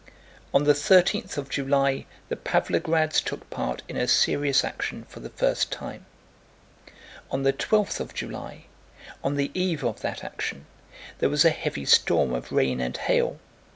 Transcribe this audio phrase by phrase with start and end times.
[0.51, 5.29] On the thirteenth of July the Pávlograds took part in a serious action for the
[5.29, 6.07] first time.
[7.29, 8.65] On the twelfth of July,
[9.23, 10.65] on the eve of that action,
[11.19, 13.37] there was a heavy storm of rain and hail.